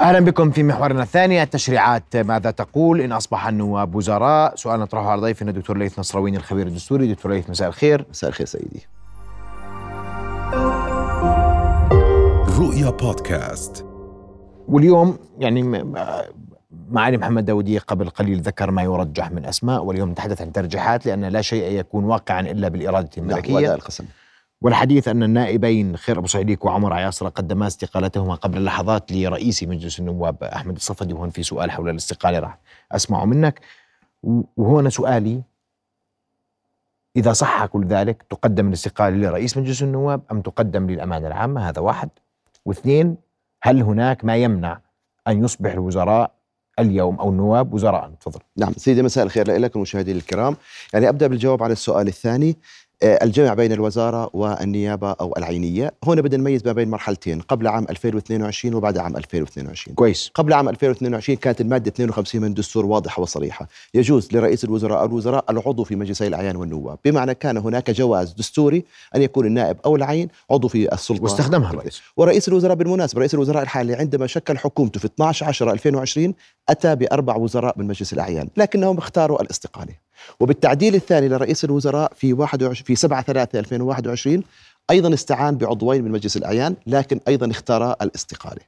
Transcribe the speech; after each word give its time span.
أهلا 0.00 0.20
بكم 0.20 0.50
في 0.50 0.62
محورنا 0.62 1.02
الثاني 1.02 1.42
التشريعات 1.42 2.16
ماذا 2.16 2.50
تقول؟ 2.50 3.00
إن 3.00 3.12
أصبح 3.12 3.46
النواب 3.46 3.94
وزراء. 3.94 4.56
سؤال 4.56 4.80
نطرحه 4.80 5.10
على 5.10 5.20
ضيفنا 5.20 5.50
الدكتور 5.50 5.78
ليث 5.78 5.98
نصراوين 5.98 6.36
الخبير 6.36 6.66
الدستوري. 6.66 7.12
دكتور 7.12 7.32
ليث 7.32 7.50
مساء 7.50 7.68
الخير. 7.68 8.04
مساء 8.10 8.30
الخير 8.30 8.46
سيدي. 8.46 8.86
رؤيا 12.58 12.90
بودكاست. 12.90 13.86
واليوم 14.68 15.18
يعني 15.38 15.62
معالي 16.90 17.16
محمد 17.16 17.44
داودية 17.44 17.78
قبل 17.78 18.08
قليل 18.08 18.40
ذكر 18.40 18.70
ما 18.70 18.82
يرجح 18.82 19.30
من 19.30 19.44
أسماء 19.44 19.84
واليوم 19.84 20.10
نتحدث 20.10 20.42
عن 20.42 20.52
ترجيحات 20.52 21.06
لأن 21.06 21.24
لا 21.24 21.42
شيء 21.42 21.78
يكون 21.78 22.04
واقعا 22.04 22.40
إلا 22.40 22.68
بالإرادة 22.68 23.10
نعم 23.16 23.30
الملكية. 23.30 23.54
وأداء 23.54 23.74
القسم. 23.74 24.04
والحديث 24.62 25.08
أن 25.08 25.22
النائبين 25.22 25.96
خير 25.96 26.18
أبو 26.18 26.26
صعيديك 26.26 26.64
وعمر 26.64 26.92
عياصرة 26.92 27.28
قدما 27.28 27.66
استقالتهما 27.66 28.34
قبل 28.34 28.64
لحظات 28.64 29.12
لرئيس 29.12 29.62
مجلس 29.62 30.00
النواب 30.00 30.44
أحمد 30.44 30.76
الصفدي 30.76 31.14
وهون 31.14 31.30
في 31.30 31.42
سؤال 31.42 31.70
حول 31.70 31.88
الاستقالة. 31.90 32.38
راح 32.38 32.58
أسمعه 32.92 33.24
منك. 33.24 33.60
وهنا 34.56 34.90
سؤالي 34.90 35.42
إذا 37.16 37.32
صح 37.32 37.66
كل 37.66 37.86
ذلك 37.86 38.22
تقدم 38.30 38.68
الاستقالة 38.68 39.16
لرئيس 39.16 39.56
مجلس 39.56 39.82
النواب 39.82 40.20
أم 40.32 40.40
تقدم 40.40 40.90
للأمانة 40.90 41.26
العامة؟ 41.26 41.68
هذا 41.68 41.80
واحد. 41.80 42.08
واثنين 42.64 43.16
هل 43.62 43.82
هناك 43.82 44.24
ما 44.24 44.36
يمنع 44.36 44.80
أن 45.28 45.44
يصبح 45.44 45.72
الوزراء 45.72 46.30
اليوم 46.78 47.20
أو 47.20 47.30
النواب 47.30 47.74
وزراء؟ 47.74 48.10
تفضل. 48.20 48.40
نعم 48.56 48.72
سيدي 48.72 49.02
مساء 49.02 49.24
الخير 49.24 49.58
لك 49.58 49.76
المشاهدين 49.76 50.16
الكرام. 50.16 50.56
يعني 50.92 51.08
أبدأ 51.08 51.26
بالجواب 51.26 51.62
على 51.62 51.72
السؤال 51.72 52.08
الثاني. 52.08 52.56
الجمع 53.02 53.54
بين 53.54 53.72
الوزارة 53.72 54.30
والنيابة 54.32 55.12
أو 55.12 55.34
العينية. 55.36 55.92
هنا 56.04 56.20
بدنا 56.20 56.40
نميز 56.40 56.66
ما 56.66 56.72
بين 56.72 56.90
مرحلتين 56.90 57.40
قبل 57.40 57.66
عام 57.66 57.86
2022 57.90 58.74
وبعد 58.74 58.98
عام 58.98 59.16
2022 59.16 59.94
كويس. 59.94 60.30
قبل 60.34 60.52
عام 60.52 60.68
2022 60.68 61.38
كانت 61.38 61.60
المادة 61.60 61.90
52 61.90 62.40
من 62.42 62.48
الدستور 62.48 62.86
واضحة 62.86 63.22
وصريحة. 63.22 63.68
يجوز 63.94 64.28
لرئيس 64.32 64.64
الوزراء 64.64 65.00
أو 65.00 65.06
الوزراء 65.06 65.44
العضو 65.50 65.84
في 65.84 65.96
مجلسي 65.96 66.26
الأعيان 66.26 66.56
والنواب. 66.56 66.98
بمعنى 67.04 67.34
كان 67.34 67.56
هناك 67.56 67.90
جواز 67.90 68.32
دستوري 68.32 68.84
أن 69.16 69.22
يكون 69.22 69.46
النائب 69.46 69.76
أو 69.86 69.96
العين 69.96 70.28
عضو 70.50 70.68
في 70.68 70.92
السلطة. 70.92 71.22
واستخدمها 71.22 71.70
الرئيس 71.70 72.02
ورئيس 72.16 72.48
الوزراء 72.48 72.76
بالمناسبة 72.76 73.20
رئيس 73.20 73.34
الوزراء 73.34 73.62
الحالي 73.62 73.94
عندما 73.94 74.26
شكل 74.26 74.58
حكومته 74.58 75.00
في 75.00 75.06
12 75.06 75.46
10 75.46 75.72
2020 75.72 76.34
أتى 76.68 76.94
بأربع 76.94 77.36
وزراء 77.36 77.78
من 77.78 77.86
مجلس 77.86 78.12
الأعيان 78.12 78.48
لكنهم 78.56 78.98
اختاروا 78.98 79.42
الاستقالة. 79.42 80.07
وبالتعديل 80.40 80.94
الثاني 80.94 81.28
لرئيس 81.28 81.64
الوزراء 81.64 82.12
في 82.16 82.32
21 82.32 82.84
في 82.84 82.94
7 82.96 83.22
3 83.22 83.58
2021 83.58 84.42
أيضا 84.90 85.14
استعان 85.14 85.56
بعضوين 85.56 86.04
من 86.04 86.10
مجلس 86.10 86.36
الأعيان 86.36 86.76
لكن 86.86 87.20
أيضا 87.28 87.50
اختار 87.50 87.94
الاستقالة. 88.02 88.60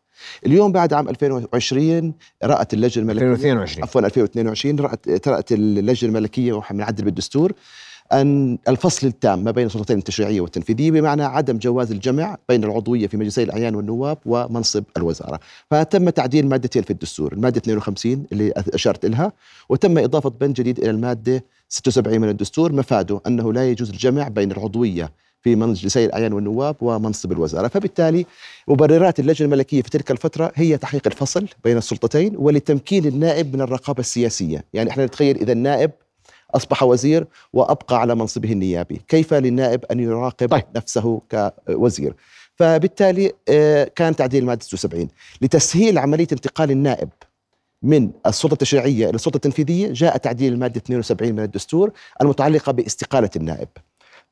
اليوم 0.46 0.72
بعد 0.72 0.92
عام 0.92 1.08
2020 1.08 2.14
رأت 2.44 2.74
اللجنة 2.74 3.02
الملكيه 3.02 3.32
2022 3.32 3.84
عفوا 3.84 4.00
2022 4.00 4.80
رأت 4.80 5.28
رأت 5.28 5.52
اللجنة 5.52 6.08
الملكية 6.08 6.52
وإحنا 6.52 6.76
بنعدل 6.76 7.04
بالدستور 7.04 7.52
أن 8.12 8.58
الفصل 8.68 9.06
التام 9.06 9.44
ما 9.44 9.50
بين 9.50 9.66
السلطتين 9.66 9.98
التشريعية 9.98 10.40
والتنفيذية 10.40 10.90
بمعنى 10.90 11.22
عدم 11.24 11.58
جواز 11.58 11.90
الجمع 11.90 12.36
بين 12.48 12.64
العضوية 12.64 13.06
في 13.06 13.16
مجلسي 13.16 13.42
الأعيان 13.42 13.74
والنواب 13.74 14.18
ومنصب 14.26 14.84
الوزارة. 14.96 15.40
فتم 15.70 16.10
تعديل 16.10 16.46
مادتين 16.48 16.82
في 16.82 16.90
الدستور 16.90 17.32
المادة 17.32 17.58
52 17.58 18.26
اللي 18.32 18.52
أشرت 18.56 19.06
لها 19.06 19.32
وتم 19.68 19.98
إضافة 19.98 20.30
بند 20.30 20.54
جديد 20.54 20.78
إلى 20.78 20.90
المادة 20.90 21.44
76 21.68 22.20
من 22.20 22.28
الدستور 22.28 22.72
مفاده 22.72 23.20
أنه 23.26 23.52
لا 23.52 23.70
يجوز 23.70 23.90
الجمع 23.90 24.28
بين 24.28 24.52
العضوية 24.52 25.12
في 25.42 25.56
مجلسي 25.56 26.04
الأعيان 26.04 26.32
والنواب 26.32 26.76
ومنصب 26.80 27.32
الوزارة. 27.32 27.68
فبالتالي 27.68 28.26
مبررات 28.68 29.20
اللجنة 29.20 29.46
الملكية 29.46 29.82
في 29.82 29.90
تلك 29.90 30.10
الفترة 30.10 30.52
هي 30.54 30.78
تحقيق 30.78 31.02
الفصل 31.06 31.46
بين 31.64 31.76
السلطتين 31.76 32.34
ولتمكين 32.36 33.06
النائب 33.06 33.54
من 33.54 33.60
الرقابة 33.60 34.00
السياسية. 34.00 34.64
يعني 34.74 34.90
إحنا 34.90 35.06
نتخيل 35.06 35.36
إذا 35.36 35.52
النائب 35.52 35.90
أصبح 36.54 36.82
وزير 36.82 37.26
وأبقى 37.52 38.00
على 38.00 38.14
منصبه 38.14 38.52
النيابي. 38.52 39.00
كيف 39.08 39.34
للنائب 39.34 39.84
أن 39.84 40.00
يراقب 40.00 40.48
طيب. 40.48 40.64
نفسه 40.76 41.20
كوزير؟ 41.30 42.14
فبالتالي 42.54 43.32
آه، 43.48 43.84
كان 43.84 44.16
تعديل 44.16 44.42
المادة 44.42 44.64
76 44.64 45.08
لتسهيل 45.42 45.98
عملية 45.98 46.26
انتقال 46.32 46.70
النائب 46.70 47.08
من 47.82 48.10
السلطة 48.26 48.52
التشريعية 48.52 49.08
إلى 49.08 49.14
السلطة 49.14 49.36
التنفيذية 49.36 49.92
جاء 49.92 50.16
تعديل 50.16 50.52
المادة 50.52 50.78
72 50.78 51.32
من 51.32 51.42
الدستور 51.42 51.92
المتعلقة 52.22 52.72
باستقالة 52.72 53.30
النائب. 53.36 53.68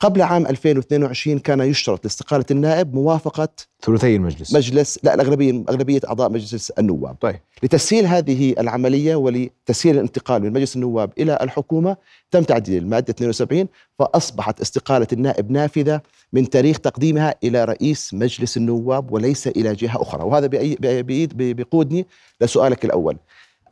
قبل 0.01 0.23
عام 0.23 0.47
2022 0.47 1.39
كان 1.39 1.61
يشترط 1.61 2.05
لاستقالة 2.05 2.45
النائب 2.51 2.95
موافقة 2.95 3.49
ثلثي 3.83 4.17
المجلس. 4.17 4.55
مجلس 4.55 4.99
لا 5.03 5.15
الأغلبية 5.15 5.65
أغلبية 5.69 6.01
أعضاء 6.09 6.31
مجلس 6.31 6.71
النواب. 6.71 7.17
طيب. 7.21 7.41
لتسهيل 7.63 8.07
هذه 8.07 8.55
العملية 8.59 9.17
ولتسهيل 9.17 9.95
الانتقال 9.95 10.43
من 10.43 10.53
مجلس 10.53 10.77
النواب 10.77 11.11
إلى 11.19 11.39
الحكومة 11.43 11.97
تم 12.31 12.43
تعديل 12.43 12.83
المادة 12.83 13.11
72 13.11 13.69
فأصبحت 13.99 14.61
استقالة 14.61 15.07
النائب 15.13 15.51
نافذة 15.51 16.01
من 16.33 16.51
تاريخ 16.51 16.79
تقديمها 16.79 17.35
إلى 17.45 17.65
رئيس 17.65 18.15
مجلس 18.15 18.57
النواب 18.57 19.13
وليس 19.13 19.47
إلى 19.49 19.75
جهة 19.75 20.03
أخرى. 20.03 20.25
وهذا 20.25 20.47
بأي- 20.47 20.77
بأي- 20.77 21.35
بيقودني 21.35 22.07
لسؤالك 22.41 22.85
الأول. 22.85 23.17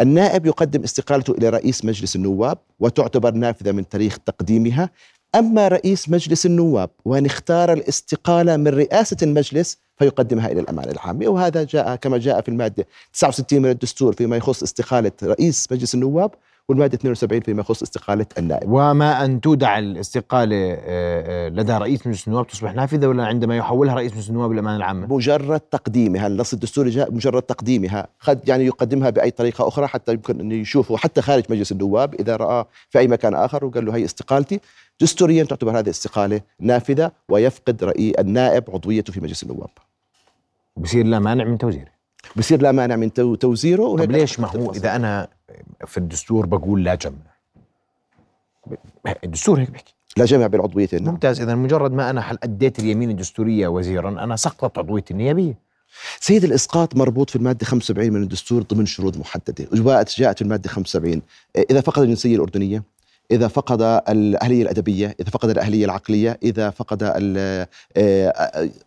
النائب 0.00 0.46
يقدم 0.46 0.82
استقالته 0.82 1.30
إلى 1.30 1.48
رئيس 1.48 1.84
مجلس 1.84 2.16
النواب 2.16 2.58
وتعتبر 2.80 3.30
نافذة 3.30 3.72
من 3.72 3.88
تاريخ 3.88 4.18
تقديمها. 4.18 4.90
أما 5.34 5.68
رئيس 5.68 6.08
مجلس 6.08 6.46
النواب 6.46 6.90
وأن 7.04 7.26
اختار 7.26 7.72
الاستقالة 7.72 8.56
من 8.56 8.68
رئاسة 8.68 9.16
المجلس 9.22 9.78
فيقدمها 9.98 10.52
إلى 10.52 10.60
الأمانة 10.60 10.92
العامة 10.92 11.28
وهذا 11.28 11.64
جاء 11.64 11.96
كما 11.96 12.18
جاء 12.18 12.40
في 12.40 12.48
المادة 12.48 12.86
69 13.12 13.62
من 13.62 13.70
الدستور 13.70 14.12
فيما 14.12 14.36
يخص 14.36 14.62
استقالة 14.62 15.12
رئيس 15.22 15.72
مجلس 15.72 15.94
النواب. 15.94 16.30
والمادة 16.68 16.94
72 16.94 17.40
فيما 17.40 17.60
يخص 17.60 17.82
استقالة 17.82 18.26
النائب. 18.38 18.70
وما 18.70 19.24
أن 19.24 19.40
تودع 19.40 19.78
الاستقالة 19.78 20.72
آه، 20.72 20.76
آه، 20.86 21.48
لدى 21.48 21.72
رئيس 21.72 22.06
مجلس 22.06 22.28
النواب 22.28 22.46
تصبح 22.46 22.74
نافذة 22.74 23.06
ولا 23.06 23.26
عندما 23.26 23.56
يحولها 23.56 23.94
رئيس 23.94 24.12
مجلس 24.12 24.28
النواب 24.28 24.52
للأمانة 24.52 24.76
العامة؟ 24.76 25.14
مجرد 25.14 25.60
تقديمها 25.60 26.26
النص 26.26 26.52
الدستوري 26.52 26.90
جاء 26.90 27.12
مجرد 27.12 27.42
تقديمها. 27.42 28.06
قد 28.20 28.48
يعني 28.48 28.66
يقدمها 28.66 29.10
بأي 29.10 29.30
طريقة 29.30 29.68
أخرى 29.68 29.86
حتى 29.86 30.12
يمكن 30.12 30.40
أن 30.40 30.52
يشوفوا 30.52 30.96
حتى 30.96 31.22
خارج 31.22 31.44
مجلس 31.50 31.72
النواب 31.72 32.14
إذا 32.14 32.36
رأى 32.36 32.64
في 32.90 32.98
أي 32.98 33.08
مكان 33.08 33.34
آخر 33.34 33.64
وقال 33.64 33.86
له 33.86 33.96
هي 33.96 34.04
استقالتي. 34.04 34.60
دستوريا 35.00 35.44
تعتبر 35.44 35.78
هذه 35.78 35.84
الاستقالة 35.84 36.40
نافذة 36.60 37.12
ويفقد 37.28 37.84
رئي 37.84 38.12
النائب 38.18 38.64
عضويته 38.68 39.12
في 39.12 39.20
مجلس 39.20 39.42
النواب. 39.42 39.70
بصير 40.76 41.06
لا 41.06 41.18
مانع 41.18 41.44
من 41.44 41.58
توزيره 41.58 41.95
بصير 42.36 42.62
لا 42.62 42.72
مانع 42.72 42.96
من 42.96 43.12
تو- 43.12 43.34
توزيره 43.34 43.96
طب 43.96 44.10
ليش 44.10 44.40
ما 44.40 44.48
هو. 44.48 44.72
إذا 44.72 44.96
أنا 44.96 45.28
في 45.86 45.98
الدستور 45.98 46.46
بقول 46.46 46.84
لا 46.84 46.94
جمع. 46.94 47.16
الدستور 49.24 49.60
هيك 49.60 49.70
بيحكي. 49.70 49.94
لا 50.16 50.24
جمع 50.24 50.46
بين 50.46 50.60
العضويتين 50.60 51.02
نعم. 51.04 51.12
ممتاز. 51.14 51.40
إذا 51.40 51.54
مجرد 51.54 51.92
ما 51.92 52.10
أنا 52.10 52.20
حل 52.20 52.38
أديت 52.42 52.78
اليمين 52.78 53.10
الدستورية 53.10 53.68
وزيرا 53.68 54.08
أنا 54.24 54.36
سقطت 54.36 54.78
عضويتي 54.78 55.12
النيابية. 55.14 55.54
سيد 56.20 56.44
الإسقاط 56.44 56.96
مربوط 56.96 57.30
في 57.30 57.36
المادة 57.36 57.66
75 57.66 58.12
من 58.12 58.22
الدستور 58.22 58.62
ضمن 58.62 58.86
شروط 58.86 59.16
محددة. 59.16 59.66
وجاءت 59.72 60.18
جاءت 60.20 60.36
في 60.38 60.42
المادة 60.42 60.68
75 60.68 61.22
إذا 61.70 61.80
فقد 61.80 62.02
الجنسية 62.02 62.34
الأردنية 62.36 62.82
إذا 63.30 63.48
فقد 63.48 63.82
الأهلية 64.08 64.62
الأدبية 64.62 65.16
إذا 65.20 65.30
فقد 65.30 65.50
الأهلية 65.50 65.84
العقلية 65.84 66.38
إذا 66.42 66.70
فقد 66.70 66.98
آه، 67.02 67.68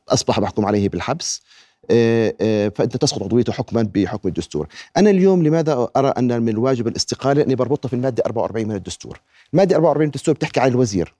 أصبح 0.09 0.39
محكوم 0.39 0.65
عليه 0.65 0.89
بالحبس. 0.89 1.41
فأنت 2.75 2.97
تسقط 2.97 3.23
عضويته 3.23 3.53
حكما 3.53 3.89
بحكم 3.95 4.27
الدستور. 4.27 4.67
أنا 4.97 5.09
اليوم 5.09 5.43
لماذا 5.43 5.87
أرى 5.97 6.07
أن 6.07 6.41
من 6.41 6.49
الواجب 6.49 6.87
الاستقالة 6.87 7.43
أني 7.43 7.55
بربطها 7.55 7.89
في 7.89 7.95
المادة 7.95 8.23
44 8.25 8.67
من 8.67 8.75
الدستور. 8.75 9.19
المادة 9.53 9.75
44 9.75 10.01
من 10.01 10.07
الدستور 10.07 10.35
بتحكي 10.35 10.59
عن 10.59 10.69
الوزير. 10.69 11.15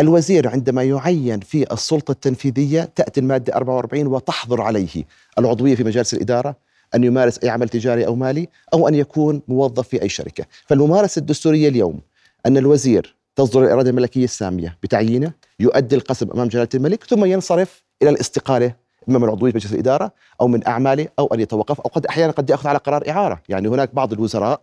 الوزير 0.00 0.48
عندما 0.48 0.82
يعين 0.82 1.40
في 1.40 1.72
السلطة 1.72 2.12
التنفيذية 2.12 2.92
تأتي 2.96 3.20
المادة 3.20 3.54
44 3.54 4.06
وتحظر 4.06 4.60
عليه 4.60 5.04
العضوية 5.38 5.74
في 5.74 5.84
مجالس 5.84 6.14
الإدارة 6.14 6.56
أن 6.94 7.04
يمارس 7.04 7.38
أي 7.38 7.48
عمل 7.48 7.68
تجاري 7.68 8.06
أو 8.06 8.14
مالي 8.14 8.48
أو 8.74 8.88
أن 8.88 8.94
يكون 8.94 9.42
موظف 9.48 9.88
في 9.88 10.02
أي 10.02 10.08
شركة، 10.08 10.44
فالممارسة 10.66 11.18
الدستورية 11.18 11.68
اليوم 11.68 12.00
أن 12.46 12.56
الوزير 12.56 13.16
تصدر 13.36 13.64
الإرادة 13.64 13.90
الملكية 13.90 14.24
السامية 14.24 14.78
بتعيينه، 14.82 15.32
يؤدي 15.60 15.96
القسم 15.96 16.30
أمام 16.30 16.48
جلالة 16.48 16.68
الملك 16.74 17.04
ثم 17.04 17.24
ينصرف 17.24 17.82
إلى 18.02 18.10
الاستقالة 18.10 18.85
اما 19.08 19.18
من 19.18 19.28
عضوية 19.28 19.52
مجلس 19.54 19.72
الإدارة 19.72 20.12
أو 20.40 20.48
من 20.48 20.66
أعماله 20.66 21.08
أو 21.18 21.26
أن 21.26 21.40
يتوقف 21.40 21.80
أو 21.80 21.90
قد 21.90 22.06
أحيانا 22.06 22.32
قد 22.32 22.50
يأخذ 22.50 22.68
على 22.68 22.78
قرار 22.78 23.10
إعارة، 23.10 23.42
يعني 23.48 23.68
هناك 23.68 23.94
بعض 23.94 24.12
الوزراء 24.12 24.60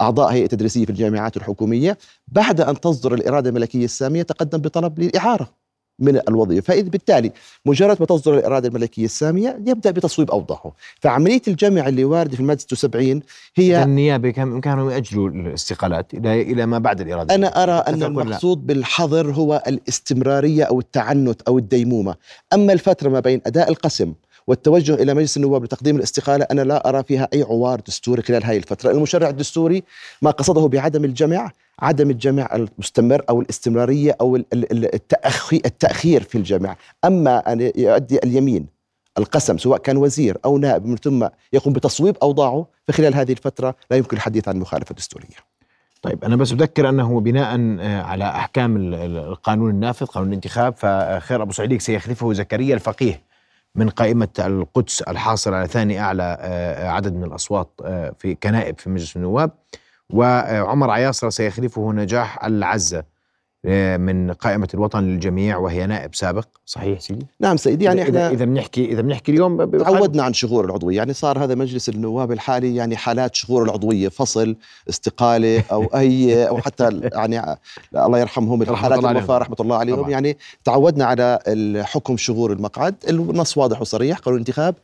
أعضاء 0.00 0.32
هيئة 0.32 0.46
تدريسيه 0.46 0.84
في 0.84 0.90
الجامعات 0.90 1.36
الحكومية 1.36 1.98
بعد 2.28 2.60
أن 2.60 2.80
تصدر 2.80 3.14
الإرادة 3.14 3.50
الملكية 3.50 3.84
السامية 3.84 4.22
تقدم 4.22 4.58
بطلب 4.58 4.98
للاعاره 4.98 5.59
من 6.00 6.20
الوظيفة، 6.28 6.60
فاذا 6.60 6.88
بالتالي 6.88 7.32
مجرد 7.66 7.96
ما 8.00 8.06
تصدر 8.06 8.38
الإرادة 8.38 8.68
الملكية 8.68 9.04
السامية 9.04 9.60
يبدأ 9.66 9.90
بتصويب 9.90 10.30
أوضاعه، 10.30 10.72
فعملية 11.00 11.42
الجمع 11.48 11.88
اللي 11.88 12.04
وارده 12.04 12.34
في 12.34 12.40
المادة 12.40 12.60
76 12.60 13.22
هي 13.56 13.82
النيابة 13.82 14.30
كان 14.30 14.50
بامكانهم 14.50 14.90
يأجلوا 14.90 15.28
الاستقالات 15.28 16.14
إلى 16.14 16.42
إلى 16.42 16.66
ما 16.66 16.78
بعد 16.78 17.00
الإرادة؟ 17.00 17.34
أنا 17.34 17.62
أرى 17.62 17.72
أن؟ 17.72 18.02
المقصود 18.02 18.66
بالحظر 18.66 19.32
هو 19.32 19.62
الاستمرارية 19.66 20.64
أو 20.64 20.80
التعنت 20.80 21.42
أو 21.42 21.58
الديمومة. 21.58 22.14
أما 22.52 22.72
الفترة 22.72 23.08
ما 23.08 23.20
بين 23.20 23.40
أداء 23.46 23.70
القسم 23.70 24.12
والتوجه 24.46 24.94
إلى 24.94 25.14
مجلس 25.14 25.36
النواب 25.36 25.64
لتقديم 25.64 25.96
الاستقالة 25.96 26.46
أنا 26.50 26.60
لا 26.60 26.88
أرى 26.88 27.02
فيها 27.02 27.28
أي 27.34 27.42
عوار 27.42 27.80
دستوري 27.80 28.22
خلال 28.22 28.44
هذه 28.44 28.56
الفترة، 28.56 28.90
المشرع 28.90 29.28
الدستوري 29.28 29.82
ما 30.22 30.30
قصده 30.30 30.66
بعدم 30.66 31.04
الجمع 31.04 31.52
عدم 31.80 32.10
الجمع 32.10 32.48
المستمر 32.54 33.22
أو 33.28 33.40
الاستمرارية 33.40 34.16
أو 34.20 34.36
التأخير 35.52 36.22
في 36.22 36.38
الجمع، 36.38 36.76
أما 37.04 37.52
أن 37.52 37.60
يؤدي 37.76 38.18
اليمين 38.18 38.66
القسم 39.18 39.58
سواء 39.58 39.78
كان 39.78 39.96
وزير 39.96 40.38
أو 40.44 40.58
نائب 40.58 40.86
من 40.86 40.96
ثم 40.96 41.28
يقوم 41.52 41.72
بتصويب 41.72 42.16
أوضاعه 42.22 42.66
فخلال 42.88 43.14
هذه 43.14 43.32
الفترة 43.32 43.74
لا 43.90 43.96
يمكن 43.96 44.16
الحديث 44.16 44.48
عن 44.48 44.56
مخالفة 44.56 44.94
دستورية. 44.94 45.50
طيب 46.02 46.24
أنا 46.24 46.36
بس 46.36 46.52
بذكر 46.52 46.88
أنه 46.88 47.20
بناء 47.20 47.78
آه، 47.80 48.02
على 48.02 48.24
أحكام 48.24 48.76
القانون 49.04 49.70
النافذ 49.70 50.06
قانون 50.06 50.28
الانتخاب 50.28 50.74
فخير 50.76 51.42
أبو 51.42 51.52
سعيديك 51.52 51.80
سيخلفه 51.80 52.32
زكريا 52.32 52.74
الفقيه 52.74 53.22
من 53.74 53.88
قائمة 53.88 54.28
القدس 54.38 55.02
الحاصل 55.02 55.54
على 55.54 55.68
ثاني 55.68 56.00
أعلى 56.00 56.36
آه، 56.40 56.88
عدد 56.88 57.14
من 57.14 57.24
الأصوات 57.24 57.68
آه، 57.84 58.14
في 58.18 58.34
كنائب 58.34 58.78
في 58.78 58.90
مجلس 58.90 59.16
النواب 59.16 59.50
وعمر 60.12 60.90
عياصرة 60.90 61.28
سيخلفه 61.28 61.92
نجاح 61.92 62.44
العزة 62.44 63.04
آه، 63.64 63.96
من 63.96 64.32
قائمة 64.32 64.68
الوطن 64.74 65.04
للجميع 65.04 65.56
وهي 65.56 65.86
نائب 65.86 66.14
سابق 66.14 66.46
صحيح 66.66 67.00
سيدي؟ 67.00 67.26
نعم 67.40 67.56
سيدي 67.56 67.84
يعني 67.84 68.02
إحنا 68.02 68.30
اذا 68.30 68.44
بنحكي 68.44 68.84
إذا 68.84 69.00
بنحكي 69.00 69.32
اليوم 69.32 69.64
تعودنا 69.64 70.22
عن 70.22 70.32
شغور 70.32 70.64
العضوية 70.64 70.96
يعني 70.96 71.12
صار 71.12 71.44
هذا 71.44 71.54
مجلس 71.54 71.88
النواب 71.88 72.32
الحالي 72.32 72.76
يعني 72.76 72.96
حالات 72.96 73.34
شغور 73.34 73.62
العضوية 73.62 74.08
فصل 74.08 74.56
استقالة 74.88 75.64
أو 75.72 75.84
أي 75.84 76.48
أو 76.48 76.58
حتى 76.58 77.00
يعني 77.12 77.56
الله 77.94 78.18
يرحمهم 78.18 78.76
حالات 78.76 79.04
الوفاة 79.04 79.38
رحمة 79.38 79.56
الله 79.60 79.76
عليهم 79.76 79.96
طبعا. 79.96 80.10
يعني 80.10 80.38
تعودنا 80.64 81.04
على 81.04 81.38
الحكم 81.46 82.16
شغور 82.16 82.52
المقعد 82.52 82.94
النص 83.08 83.58
واضح 83.58 83.80
وصريح 83.80 84.18
قانون 84.18 84.36
الانتخاب 84.36 84.74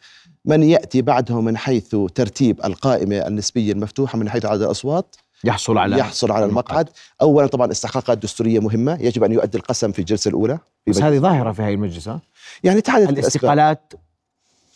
من 0.47 0.63
يأتي 0.63 1.03
بعده 1.03 1.41
من 1.41 1.57
حيث 1.57 1.97
ترتيب 2.15 2.65
القائمة 2.65 3.17
النسبية 3.17 3.73
المفتوحة 3.73 4.19
من 4.19 4.29
حيث 4.29 4.45
عدد 4.45 4.63
الأصوات 4.63 5.17
يحصل 5.45 5.79
على 5.79 5.99
يحصل 5.99 6.33
على 6.33 6.45
المقعد 6.45 6.89
اولا 7.23 7.47
طبعا 7.47 7.71
استحقاقات 7.71 8.19
دستورية 8.19 8.61
مهمة 8.61 8.99
يجب 9.01 9.25
أن 9.25 9.33
يؤدي 9.33 9.59
القسم 9.59 9.93
في 9.93 9.99
الجلسة 9.99 10.29
الأولى. 10.29 10.59
بس 10.87 11.03
هذه 11.03 11.19
ظاهرة 11.19 11.53
في 11.53 11.63
هذه 11.63 11.75
المجلس 11.75 12.11
يعني 12.65 12.81
تعدد 12.81 13.09
الاستقالات 13.09 13.93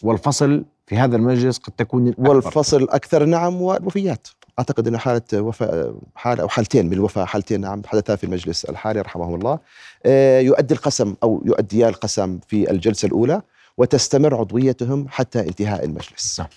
والفصل 0.02 0.64
في 0.86 0.96
هذا 0.96 1.16
المجلس 1.16 1.58
قد 1.58 1.72
تكون 1.72 2.08
الأكبر. 2.08 2.30
والفصل 2.30 2.88
أكثر 2.90 3.24
نعم 3.24 3.62
والوفيات. 3.62 4.28
أعتقد 4.58 4.88
أن 4.88 4.98
حالة 4.98 5.22
وفاة 5.34 5.94
حالة 6.14 6.42
أو 6.42 6.48
حالتين 6.48 6.86
من 6.86 6.92
الوفاة 6.92 7.24
حالتين 7.24 7.60
نعم 7.60 7.82
حدثا 7.86 8.16
في 8.16 8.24
المجلس 8.24 8.64
الحالي 8.64 9.00
رحمه 9.00 9.34
الله. 9.34 9.58
آه، 10.06 10.40
يؤدي 10.40 10.74
القسم 10.74 11.14
أو 11.22 11.42
يؤديا 11.46 11.88
القسم 11.88 12.38
في 12.48 12.70
الجلسة 12.70 13.06
الأولى. 13.06 13.42
وتستمر 13.80 14.34
عضويتهم 14.34 15.06
حتى 15.08 15.40
انتهاء 15.40 15.84
المجلس. 15.84 16.40
نعم. 16.40 16.48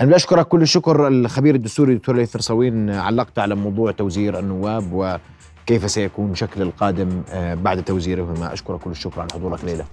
أنا 0.00 0.14
بشكرك 0.14 0.48
كل 0.48 0.62
الشكر 0.62 1.08
الخبير 1.08 1.54
الدستوري 1.54 1.92
الدكتور 1.92 2.16
ليث 2.16 2.36
صوين 2.36 2.90
علقت 2.90 3.38
على 3.38 3.54
موضوع 3.54 3.90
توزير 3.90 4.38
النواب 4.38 4.92
وكيف 4.92 5.90
سيكون 5.90 6.34
شكل 6.34 6.62
القادم 6.62 7.22
آه، 7.30 7.54
بعد 7.54 7.84
توزيرهما. 7.84 8.52
أشكرك 8.52 8.80
كل 8.80 8.90
الشكر 8.90 9.20
على 9.20 9.28
حضورك 9.32 9.64
ليلة. 9.64 9.84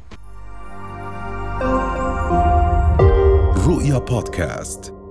رؤيا 3.68 3.98
بودكاست. 3.98 5.02